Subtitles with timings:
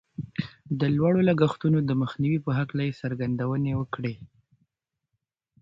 [0.79, 4.15] د لوړو لګښتونو د مخنیوي په هکله یې څرګندونې وکړې